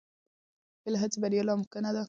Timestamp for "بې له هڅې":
0.81-1.17